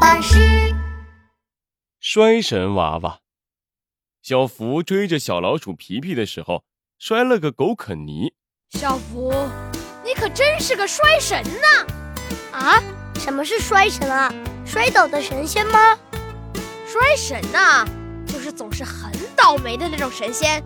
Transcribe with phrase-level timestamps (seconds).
[0.00, 0.38] 巴士。
[2.00, 3.20] 摔神娃娃，
[4.22, 6.64] 小福追着小老鼠皮皮的时候，
[6.98, 8.32] 摔了个狗啃泥。
[8.70, 9.32] 小福，
[10.04, 11.86] 你可真是个摔神呐！
[12.52, 12.82] 啊，
[13.16, 14.32] 什么是摔神啊？
[14.64, 15.98] 摔倒的神仙吗？
[16.86, 17.86] 摔神呐，
[18.26, 20.62] 就是总是很倒霉的那种神仙。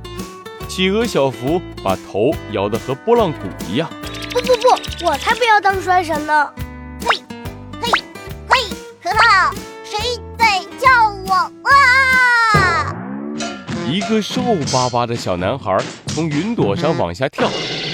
[0.68, 3.90] 企鹅小福把头摇得和拨浪鼓一样。
[4.30, 6.54] 不不不，我才不要当摔神呢！
[9.12, 9.98] 嘿，嘿，嘿，呵呵，谁
[10.38, 10.88] 在叫
[11.26, 11.32] 我
[11.68, 12.96] 啊？
[13.90, 14.40] 一个瘦
[14.72, 15.76] 巴巴的小男孩
[16.06, 17.48] 从云朵上往下跳，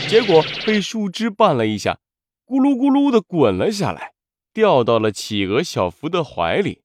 [0.08, 1.98] 结果被树枝绊了一下，
[2.46, 4.12] 咕噜咕噜的滚了下来，
[4.54, 6.82] 掉到了企鹅小福的怀里。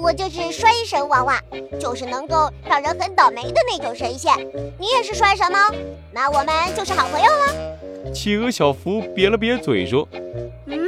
[0.00, 1.38] 我就是摔神娃娃，
[1.78, 4.32] 就是能够让人很倒霉的那种神仙。
[4.78, 5.58] 你也是摔神吗？
[6.12, 8.12] 那我们就是好朋友了。
[8.14, 10.08] 企鹅小福瘪了瘪嘴说
[10.66, 10.87] ：“嗯，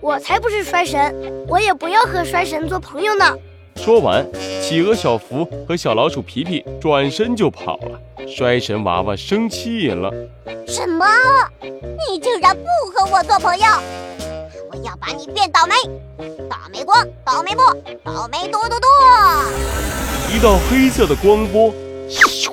[0.00, 1.14] 我才不是衰神，
[1.48, 3.36] 我也不要和衰神做朋友呢。”
[3.76, 4.26] 说完，
[4.60, 8.00] 企鹅小福和小老鼠皮皮转身就跑了。
[8.28, 10.10] 衰神娃娃生气了
[10.68, 11.06] ：“什么？
[11.62, 13.64] 你竟然不和我做朋友！
[14.70, 15.74] 我要把你变倒霉！
[16.48, 17.64] 倒霉光，倒霉波，
[18.04, 18.88] 倒霉多多多！”
[20.34, 21.72] 一道黑色的光波，
[22.08, 22.52] 咻，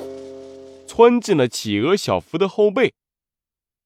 [0.86, 2.94] 窜进了企鹅小福的后背。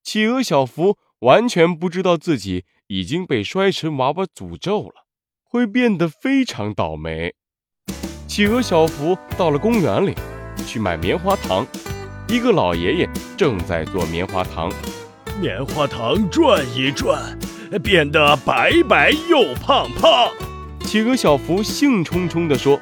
[0.02, 5.06] 企鹅小福完全不知道自己已经被摔成娃娃诅咒了，
[5.42, 7.34] 会变得非常倒霉。
[8.28, 10.14] 企鹅小福到了公园里，
[10.66, 11.66] 去买棉花糖。
[12.28, 13.08] 一个老爷爷
[13.38, 14.70] 正在做棉花糖，
[15.40, 17.38] 棉花糖转一转，
[17.82, 20.30] 变得白白又胖胖。
[20.80, 22.78] 企鹅小福兴冲冲地说：“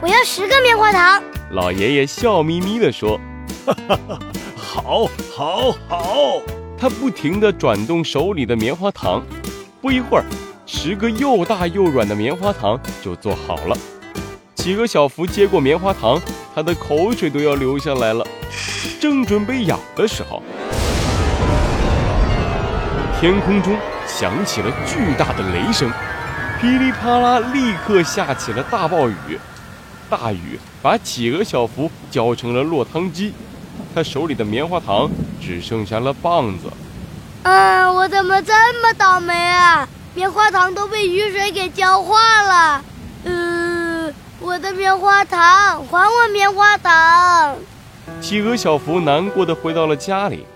[0.00, 3.20] 我要十个棉花糖。”老爷爷笑眯眯地说
[3.66, 4.18] ：“哈哈哈，
[4.56, 6.42] 好，好，好。”
[6.82, 9.22] 他不停地转动手里的棉花糖，
[9.80, 10.24] 不一会儿，
[10.66, 13.78] 十个又大又软的棉花糖就做好了。
[14.56, 16.20] 企鹅小福接过棉花糖，
[16.52, 18.26] 他的口水都要流下来了。
[19.00, 20.42] 正准备咬的时候，
[23.20, 25.88] 天空中响起了巨大的雷声，
[26.60, 29.38] 噼里啪啦，立刻下起了大暴雨。
[30.10, 33.32] 大雨把企鹅小福浇成了落汤鸡。
[33.94, 35.10] 他手里的棉花糖
[35.40, 36.70] 只剩下了棒子。
[37.42, 39.88] 啊，我怎么这么倒霉啊！
[40.14, 42.84] 棉花糖都被雨水给浇化了。
[43.24, 47.56] 嗯，我的棉花糖，还我棉花糖！
[48.20, 50.46] 企鹅小福难过的回到了家里。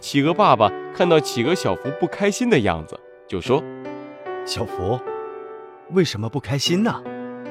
[0.00, 2.98] 企鹅爸爸看到企鹅小福不开心的样子，
[3.28, 3.62] 就说
[4.46, 4.98] ：“小福，
[5.90, 7.02] 为什么不开心呢？”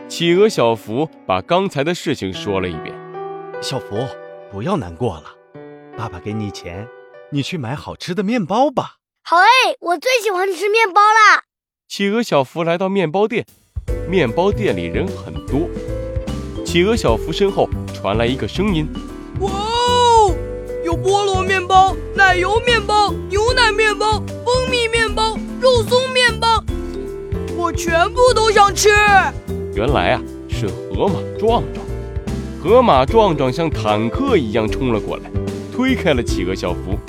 [0.09, 2.95] 企鹅小福把刚才的事情说了一遍。
[3.61, 4.07] 小福。
[4.51, 5.25] 不要难过了，
[5.95, 6.87] 爸爸给你钱，
[7.31, 8.95] 你去买好吃的面包吧。
[9.23, 9.47] 好哎，
[9.79, 11.43] 我最喜欢吃面包啦。
[11.87, 13.45] 企鹅小福来到面包店，
[14.09, 15.69] 面包店里人很多。
[16.65, 18.87] 企鹅小福身后传来一个声音
[19.41, 20.35] ：“哇哦，
[20.83, 26.63] 有菠萝面包、奶油面包、牛奶面包、蜂蜜面包、肉松面包，
[27.55, 28.89] 我全部都想吃。”
[29.75, 31.88] 原来啊，是河马壮壮。
[32.61, 35.31] 河马壮壮像坦克一样冲了过来，
[35.71, 36.99] 推开了企鹅小福。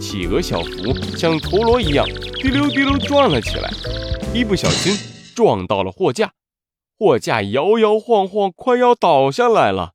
[0.00, 2.06] 企鹅小福像陀螺一样
[2.36, 3.68] 滴溜滴溜转了起来，
[4.32, 4.96] 一不小心
[5.34, 6.30] 撞到了货架，
[6.96, 9.94] 货架摇摇晃晃，快要倒下来了。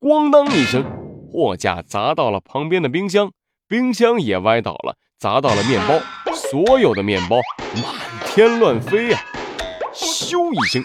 [0.00, 0.84] 咣当一声，
[1.32, 3.32] 货架砸到了旁边的冰箱，
[3.66, 5.98] 冰箱也歪倒了，砸到了面包，
[6.32, 7.40] 所有的面包
[7.82, 7.96] 满
[8.28, 9.24] 天乱飞呀！
[9.92, 10.84] 咻一声，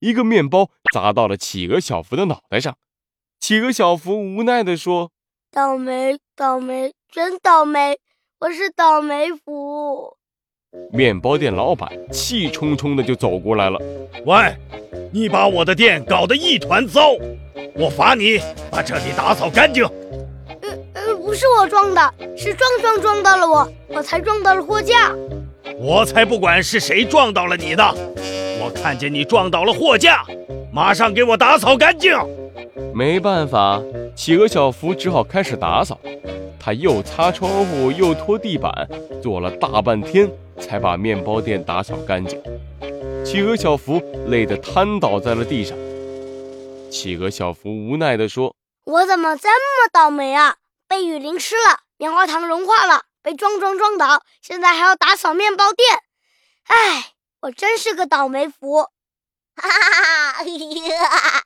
[0.00, 2.74] 一个面包砸到了企鹅小福的脑袋上。
[3.42, 5.10] 企鹅小福无奈地说
[5.50, 7.98] ：“倒霉，倒霉，真倒霉！
[8.38, 10.16] 我是倒霉福。”
[10.94, 13.80] 面包店老板气冲冲的就走过来了
[14.26, 14.56] ：“喂，
[15.12, 17.14] 你把我的店搞得一团糟，
[17.74, 18.38] 我罚你
[18.70, 19.84] 把这里打扫干净。
[20.62, 25.12] ”“呃呃，不是我撞的，是壮壮撞到了我，我才撞到了货架。
[25.82, 27.84] ”“我才不管是谁撞到了你的，
[28.62, 30.24] 我看见你撞倒了货架，
[30.72, 32.16] 马上给我打扫干净。”
[32.94, 33.80] 没办法，
[34.16, 35.98] 企鹅小福只好开始打扫。
[36.58, 38.88] 他又擦窗户，又拖地板，
[39.22, 40.30] 做了大半天，
[40.60, 42.40] 才把面包店打扫干净。
[43.24, 45.76] 企鹅小福累得瘫倒在了地上。
[46.90, 48.54] 企鹅小福无奈地说
[48.84, 50.56] ：“我怎么这么倒霉啊？
[50.86, 55.98] 被雨淋湿了，棉花糖融化了，被撞撞撞倒，现在还要打扫面包店。
[56.68, 58.86] 唉，我真是个倒霉福。”
[59.56, 60.42] 哈哈哈
[61.18, 61.42] 哈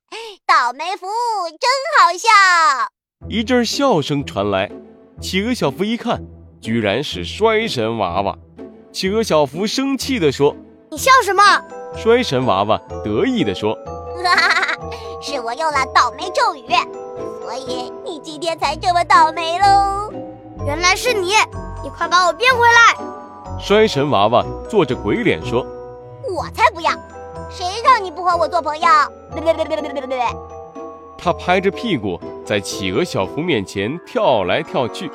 [0.67, 1.07] 倒霉福
[1.61, 2.29] 真好笑！
[3.29, 4.69] 一阵笑声传来，
[5.21, 6.21] 企鹅小福一看，
[6.61, 8.37] 居然是摔神娃娃。
[8.91, 10.57] 企鹅小福生气地说
[10.91, 11.41] ：“你笑什么？
[11.97, 13.77] 衰神娃娃得意地说
[14.25, 14.77] ：“哈哈，
[15.23, 16.67] 是我用了倒霉咒语，
[17.41, 20.13] 所以你今天才这么倒霉喽。
[20.67, 21.29] 原来是你，
[21.81, 22.97] 你快把我变回来！”
[23.65, 25.65] 衰神娃娃做着鬼脸说
[26.29, 26.91] ：“我才不要！
[27.53, 28.89] 谁让你不和我做朋友？”
[29.33, 30.19] 别别别别别别别！
[31.19, 35.11] 他拍着屁股在企鹅小福面前跳来跳去，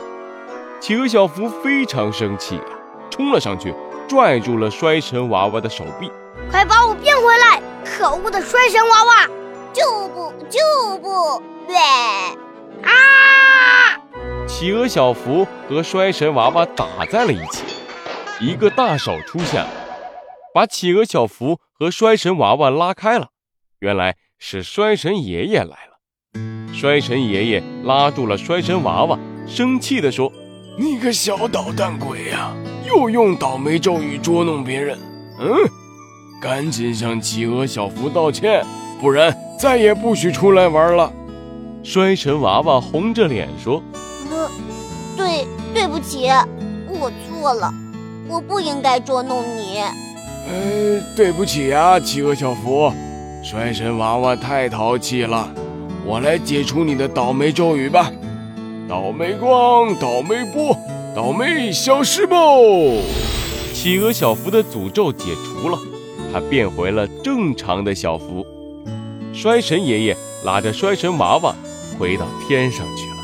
[0.80, 2.74] 企鹅小福非常生气啊，
[3.10, 3.74] 冲了上去，
[4.08, 6.12] 拽住了衰神娃娃的手臂。
[6.50, 7.62] 快把我变回来！
[7.86, 9.28] 可恶的衰神娃娃！
[9.74, 11.76] 就不就不对！
[12.84, 13.98] 啊！
[14.48, 17.64] 企鹅小福和衰神娃娃打在了一起，
[18.42, 19.70] 一个大手出现了，
[20.54, 23.30] 把企鹅小福和衰神娃娃拉开了。
[23.80, 25.91] 原来是衰神爷爷来了。
[26.82, 30.34] 衰神爷爷拉住了衰神娃娃，生气地说
[30.76, 32.52] ：“你个小捣蛋鬼呀，
[32.88, 34.98] 又用倒霉咒语捉弄别人！
[35.40, 35.48] 嗯。”
[36.42, 38.66] 赶紧向企鹅小福道歉，
[39.00, 41.14] 不然再也不许出来玩了。
[41.84, 43.80] 衰神娃娃红着脸说
[44.32, 44.50] ：“嗯，
[45.16, 45.46] 对，
[45.76, 46.30] 对不起，
[46.88, 47.72] 我错了，
[48.28, 49.82] 我不应该捉弄你。
[50.50, 52.92] 呃，对不起呀，企鹅小福，
[53.44, 55.48] 衰神娃娃太淘气了。
[56.06, 58.12] 我来解除你的倒霉咒语吧。
[58.90, 60.76] 倒霉光，倒霉波，
[61.16, 62.36] 倒霉消失吧？
[63.74, 65.78] 企鹅小福的诅咒解除了。”
[66.34, 68.46] 他变回了正常的小福，
[69.34, 71.54] 衰神爷爷拉着衰神娃娃
[72.00, 73.21] 回到天上去了。